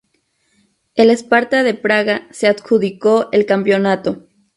[0.95, 4.25] El Sparta de Praga se adjudicó el campeonato.